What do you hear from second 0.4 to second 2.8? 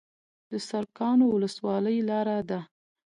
د سرکانو ولسوالۍ لاره ده